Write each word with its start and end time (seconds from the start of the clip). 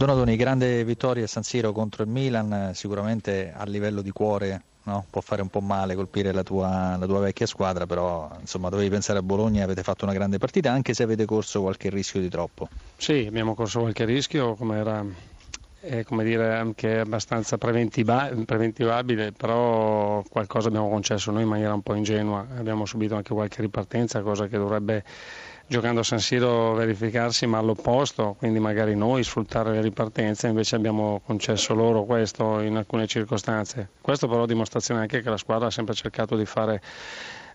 Donatoni, 0.00 0.34
grande 0.34 0.82
vittoria 0.82 1.26
San 1.26 1.42
Siro 1.42 1.72
contro 1.72 2.02
il 2.04 2.08
Milan, 2.08 2.70
sicuramente 2.72 3.52
a 3.54 3.66
livello 3.66 4.00
di 4.00 4.10
cuore 4.10 4.62
no? 4.84 5.04
può 5.10 5.20
fare 5.20 5.42
un 5.42 5.48
po' 5.48 5.60
male 5.60 5.94
colpire 5.94 6.32
la 6.32 6.42
tua, 6.42 6.96
la 6.98 7.04
tua, 7.04 7.18
vecchia 7.20 7.44
squadra, 7.44 7.84
però 7.84 8.34
insomma 8.40 8.70
dovevi 8.70 8.88
pensare 8.88 9.18
a 9.18 9.22
Bologna, 9.22 9.62
avete 9.62 9.82
fatto 9.82 10.06
una 10.06 10.14
grande 10.14 10.38
partita 10.38 10.72
anche 10.72 10.94
se 10.94 11.02
avete 11.02 11.26
corso 11.26 11.60
qualche 11.60 11.90
rischio 11.90 12.18
di 12.18 12.30
troppo. 12.30 12.70
Sì, 12.96 13.26
abbiamo 13.28 13.54
corso 13.54 13.80
qualche 13.80 14.06
rischio, 14.06 14.54
come 14.54 14.78
era 14.78 15.04
eh, 15.82 16.04
come 16.04 16.24
dire, 16.24 16.54
anche 16.54 17.00
abbastanza 17.00 17.58
preventiva, 17.58 18.30
preventivabile, 18.44 19.32
però 19.32 20.22
qualcosa 20.30 20.68
abbiamo 20.68 20.88
concesso 20.88 21.30
noi 21.30 21.42
in 21.42 21.48
maniera 21.48 21.74
un 21.74 21.82
po' 21.82 21.92
ingenua, 21.94 22.46
abbiamo 22.56 22.86
subito 22.86 23.16
anche 23.16 23.34
qualche 23.34 23.60
ripartenza, 23.60 24.22
cosa 24.22 24.46
che 24.46 24.56
dovrebbe 24.56 25.04
giocando 25.70 26.00
a 26.00 26.02
San 26.02 26.18
Siro 26.18 26.74
verificarsi 26.74 27.46
ma 27.46 27.58
all'opposto, 27.58 28.34
quindi 28.36 28.58
magari 28.58 28.96
noi 28.96 29.22
sfruttare 29.22 29.70
le 29.70 29.80
ripartenze, 29.80 30.48
invece 30.48 30.74
abbiamo 30.74 31.22
concesso 31.24 31.74
loro 31.74 32.02
questo 32.02 32.58
in 32.58 32.74
alcune 32.74 33.06
circostanze. 33.06 33.90
Questo 34.00 34.26
però 34.26 34.46
dimostrazione 34.46 35.02
anche 35.02 35.22
che 35.22 35.30
la 35.30 35.36
squadra 35.36 35.68
ha 35.68 35.70
sempre 35.70 35.94
cercato 35.94 36.36
di 36.36 36.44
fare 36.44 36.82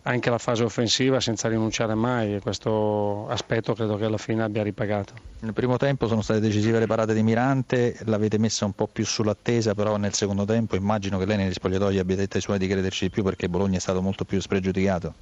anche 0.04 0.30
la 0.30 0.38
fase 0.38 0.64
offensiva 0.64 1.20
senza 1.20 1.50
rinunciare 1.50 1.94
mai 1.94 2.36
e 2.36 2.40
questo 2.40 3.28
aspetto 3.28 3.74
credo 3.74 3.98
che 3.98 4.06
alla 4.06 4.18
fine 4.18 4.44
abbia 4.44 4.64
ripagato. 4.64 5.14
Nel 5.40 5.52
primo 5.52 5.76
tempo 5.76 6.08
sono 6.08 6.22
state 6.22 6.40
decisive 6.40 6.80
le 6.80 6.88
parate 6.88 7.14
di 7.14 7.22
Mirante, 7.22 7.98
l'avete 8.06 8.38
messa 8.38 8.64
un 8.64 8.72
po' 8.72 8.88
più 8.88 9.04
sull'attesa, 9.06 9.74
però 9.74 9.98
nel 9.98 10.14
secondo 10.14 10.46
tempo 10.46 10.78
immagino 10.78 11.18
che 11.18 11.26
lei 11.26 11.36
negli 11.36 11.52
spogliatoi 11.52 12.00
abbia 12.00 12.16
detto 12.16 12.38
ai 12.38 12.42
suoi 12.42 12.60
di 12.60 12.68
crederci 12.68 13.06
di 13.06 13.10
più 13.10 13.24
perché 13.24 13.50
Bologna 13.50 13.76
è 13.76 13.82
stato 13.82 14.02
molto 14.02 14.24
più 14.24 14.40
spregiudicato. 14.40 15.16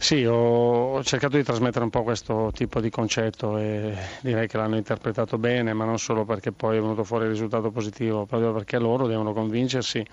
Sì, 0.00 0.24
ho 0.24 1.02
cercato 1.02 1.36
di 1.36 1.42
trasmettere 1.42 1.82
un 1.84 1.90
po' 1.90 2.02
questo 2.04 2.50
tipo 2.54 2.80
di 2.80 2.88
concetto 2.88 3.58
e 3.58 3.96
direi 4.22 4.46
che 4.46 4.56
l'hanno 4.56 4.76
interpretato 4.76 5.38
bene, 5.38 5.72
ma 5.72 5.84
non 5.84 5.98
solo 5.98 6.24
perché 6.24 6.52
poi 6.52 6.76
è 6.78 6.80
venuto 6.80 7.02
fuori 7.04 7.24
il 7.24 7.30
risultato 7.30 7.70
positivo, 7.72 8.24
proprio 8.24 8.52
perché 8.52 8.78
loro 8.78 9.06
devono 9.08 9.32
convincersi 9.32 10.04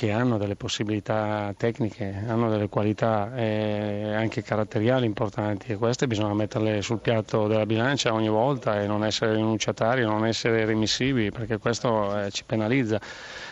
che 0.00 0.12
hanno 0.12 0.38
delle 0.38 0.56
possibilità 0.56 1.52
tecniche, 1.54 2.24
hanno 2.26 2.48
delle 2.48 2.70
qualità 2.70 3.36
eh, 3.36 4.14
anche 4.14 4.42
caratteriali 4.42 5.04
importanti 5.04 5.72
e 5.72 5.76
queste 5.76 6.06
bisogna 6.06 6.32
metterle 6.32 6.80
sul 6.80 7.00
piatto 7.00 7.46
della 7.46 7.66
bilancia 7.66 8.14
ogni 8.14 8.30
volta 8.30 8.80
e 8.80 8.86
non 8.86 9.04
essere 9.04 9.34
rinunciatari, 9.34 10.02
non 10.02 10.24
essere 10.24 10.64
remissivi 10.64 11.30
perché 11.30 11.58
questo 11.58 12.18
eh, 12.18 12.30
ci 12.30 12.44
penalizza. 12.46 12.98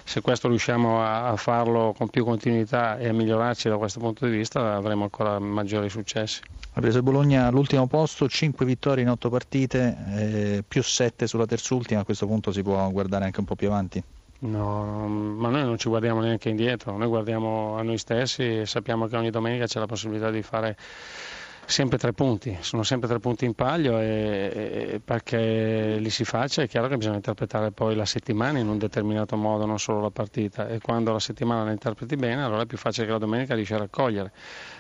Se 0.04 0.22
questo 0.22 0.48
riusciamo 0.48 1.02
a, 1.02 1.28
a, 1.28 1.36
farlo 1.36 1.92
con 1.94 2.08
più 2.08 2.24
continuità 2.24 2.96
e 2.96 3.08
a 3.08 3.12
migliorarci 3.12 3.68
da 3.68 3.76
questo 3.76 4.00
punto 4.00 4.24
di 4.24 4.34
vista 4.34 4.74
avremo 4.74 5.02
ancora 5.02 5.38
maggiori 5.38 5.90
successi. 5.90 6.40
Ha 6.72 6.80
preso 6.80 7.02
Bologna 7.02 7.44
all'ultimo 7.48 7.86
posto, 7.88 8.26
5 8.26 8.64
vittorie 8.64 9.02
in 9.02 9.10
8 9.10 9.28
partite, 9.28 9.96
eh, 10.16 10.64
più 10.66 10.82
7 10.82 11.26
sulla 11.26 11.44
terzultima, 11.44 12.00
a 12.00 12.04
questo 12.04 12.26
punto 12.26 12.52
si 12.52 12.62
può 12.62 12.88
guardare 12.88 13.26
anche 13.26 13.40
un 13.40 13.44
po' 13.44 13.54
più 13.54 13.66
avanti. 13.66 14.02
No, 14.40 15.08
ma 15.08 15.48
noi 15.48 15.64
non 15.64 15.78
ci 15.78 15.88
guardiamo 15.88 16.20
neanche 16.20 16.48
indietro, 16.48 16.96
noi 16.96 17.08
guardiamo 17.08 17.76
a 17.76 17.82
noi 17.82 17.98
stessi 17.98 18.60
e 18.60 18.66
sappiamo 18.66 19.08
che 19.08 19.16
ogni 19.16 19.30
domenica 19.30 19.66
c'è 19.66 19.80
la 19.80 19.86
possibilità 19.86 20.30
di 20.30 20.42
fare 20.42 20.76
sempre 21.68 21.98
tre 21.98 22.14
punti, 22.14 22.56
sono 22.60 22.82
sempre 22.82 23.08
tre 23.08 23.18
punti 23.18 23.44
in 23.44 23.52
palio 23.52 23.98
e, 23.98 24.94
e 24.94 25.00
perché 25.04 25.98
li 25.98 26.08
si 26.08 26.24
faccia 26.24 26.62
è 26.62 26.66
chiaro 26.66 26.88
che 26.88 26.96
bisogna 26.96 27.16
interpretare 27.16 27.72
poi 27.72 27.94
la 27.94 28.06
settimana 28.06 28.58
in 28.58 28.68
un 28.68 28.78
determinato 28.78 29.36
modo, 29.36 29.66
non 29.66 29.78
solo 29.78 30.00
la 30.00 30.10
partita 30.10 30.66
e 30.66 30.80
quando 30.80 31.12
la 31.12 31.20
settimana 31.20 31.64
la 31.64 31.70
interpreti 31.70 32.16
bene 32.16 32.42
allora 32.42 32.62
è 32.62 32.66
più 32.66 32.78
facile 32.78 33.04
che 33.04 33.12
la 33.12 33.18
domenica 33.18 33.54
riesci 33.54 33.74
a 33.74 33.78
raccogliere. 33.78 34.32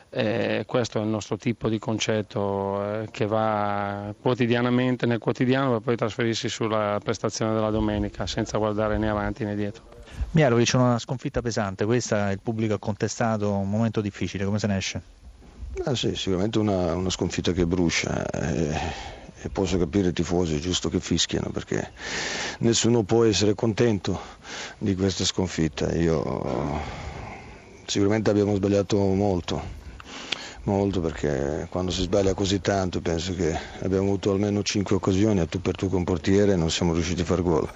Eh, 0.08 0.64
questo 0.66 0.98
è 0.98 1.02
il 1.02 1.08
nostro 1.08 1.36
tipo 1.36 1.68
di 1.68 1.78
concetto 1.78 2.82
eh, 2.82 3.08
che 3.10 3.26
va 3.26 4.14
quotidianamente 4.18 5.04
nel 5.04 5.18
quotidiano 5.18 5.72
per 5.72 5.80
poi 5.82 5.96
trasferirsi 5.96 6.48
sulla 6.48 6.98
prestazione 7.04 7.52
della 7.52 7.70
domenica 7.70 8.26
senza 8.26 8.56
guardare 8.56 8.96
né 8.96 9.10
avanti 9.10 9.44
né 9.44 9.54
dietro. 9.54 9.84
Mialovic, 10.30 10.72
una 10.72 10.98
sconfitta 10.98 11.42
pesante, 11.42 11.84
questa 11.84 12.30
il 12.30 12.40
pubblico 12.40 12.72
ha 12.72 12.78
contestato, 12.78 13.52
un 13.52 13.68
momento 13.68 14.00
difficile, 14.00 14.46
come 14.46 14.58
se 14.58 14.66
ne 14.66 14.76
esce? 14.78 15.02
Ah, 15.84 15.94
sì, 15.94 16.16
sicuramente 16.16 16.58
una, 16.58 16.94
una, 16.94 17.08
sconfitta 17.08 17.52
che 17.52 17.64
brucia 17.64 18.26
eh, 18.30 18.76
e 19.42 19.48
posso 19.48 19.78
capire 19.78 20.08
i 20.08 20.12
tifosi, 20.12 20.56
è 20.56 20.58
giusto 20.58 20.88
che 20.88 20.98
fischiano 20.98 21.50
perché 21.50 21.92
nessuno 22.58 23.04
può 23.04 23.24
essere 23.24 23.54
contento 23.54 24.20
di 24.78 24.96
questa 24.96 25.24
sconfitta. 25.24 25.92
Io, 25.94 26.80
sicuramente 27.86 28.28
abbiamo 28.28 28.56
sbagliato 28.56 28.98
molto, 28.98 29.62
molto 30.64 31.00
perché 31.00 31.68
quando 31.70 31.92
si 31.92 32.02
sbaglia 32.02 32.34
così 32.34 32.60
tanto 32.60 33.00
penso 33.00 33.34
che 33.34 33.56
abbiamo 33.82 34.08
avuto 34.08 34.32
almeno 34.32 34.62
5 34.62 34.96
occasioni 34.96 35.38
a 35.38 35.46
tu 35.46 35.60
per 35.60 35.76
tu 35.76 35.88
con 35.88 36.02
portiere 36.02 36.52
e 36.52 36.56
non 36.56 36.70
siamo 36.70 36.92
riusciti 36.92 37.20
a 37.20 37.24
far 37.24 37.42
gol. 37.42 37.70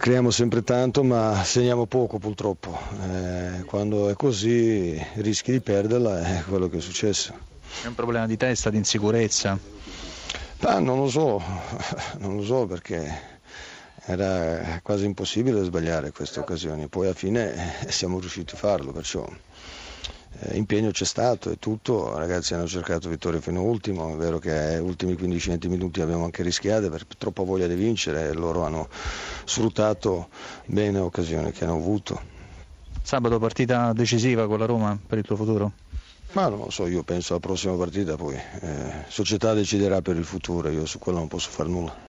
Creiamo 0.00 0.30
sempre 0.30 0.62
tanto 0.62 1.04
ma 1.04 1.44
segniamo 1.44 1.84
poco 1.84 2.18
purtroppo, 2.18 2.74
eh, 3.02 3.64
quando 3.66 4.08
è 4.08 4.14
così 4.14 4.98
rischi 5.16 5.52
di 5.52 5.60
perderla, 5.60 6.38
è 6.38 6.42
quello 6.48 6.70
che 6.70 6.78
è 6.78 6.80
successo. 6.80 7.34
È 7.82 7.86
un 7.86 7.94
problema 7.94 8.26
di 8.26 8.38
testa, 8.38 8.70
di 8.70 8.78
insicurezza? 8.78 9.58
Ma 10.60 10.78
non 10.78 11.00
lo 11.00 11.08
so, 11.10 11.42
non 12.16 12.34
lo 12.34 12.42
so 12.42 12.64
perché 12.64 13.12
era 14.06 14.80
quasi 14.82 15.04
impossibile 15.04 15.62
sbagliare 15.64 16.12
queste 16.12 16.40
occasioni, 16.40 16.88
poi 16.88 17.04
alla 17.04 17.14
fine 17.14 17.74
siamo 17.88 18.20
riusciti 18.20 18.54
a 18.54 18.56
farlo, 18.56 18.92
perciò 18.92 19.28
eh, 20.40 20.56
impegno 20.56 20.90
c'è 20.90 21.04
stato 21.04 21.50
e 21.50 21.58
tutto, 21.58 22.12
i 22.14 22.18
ragazzi 22.18 22.54
hanno 22.54 22.66
cercato 22.66 23.08
vittoria 23.08 23.40
fino 23.40 23.60
all'ultimo, 23.60 24.12
è 24.12 24.16
vero 24.16 24.38
che 24.38 24.52
agli 24.52 24.80
ultimi 24.80 25.12
15-20 25.14 25.68
minuti 25.68 26.00
abbiamo 26.00 26.24
anche 26.24 26.42
rischiato 26.42 26.88
per 26.88 27.04
troppa 27.18 27.42
voglia 27.42 27.66
di 27.66 27.74
vincere 27.74 28.28
e 28.28 28.32
loro 28.32 28.64
hanno 28.64 28.88
sfruttato 29.44 30.28
bene 30.66 30.98
l'occasione 30.98 31.52
che 31.52 31.64
hanno 31.64 31.76
avuto. 31.76 32.20
Sabato 33.02 33.38
partita 33.38 33.92
decisiva 33.92 34.46
con 34.46 34.58
la 34.58 34.66
Roma 34.66 34.98
per 35.04 35.18
il 35.18 35.24
tuo 35.24 35.36
futuro? 35.36 35.72
Ma 36.32 36.48
non 36.48 36.60
lo 36.60 36.70
so, 36.70 36.86
io 36.86 37.02
penso 37.02 37.32
alla 37.32 37.40
prossima 37.40 37.74
partita 37.74 38.14
poi. 38.14 38.36
Eh, 38.36 39.04
società 39.08 39.52
deciderà 39.52 40.00
per 40.00 40.16
il 40.16 40.24
futuro, 40.24 40.68
io 40.68 40.86
su 40.86 41.00
quello 41.00 41.18
non 41.18 41.26
posso 41.26 41.50
fare 41.50 41.68
nulla. 41.68 41.92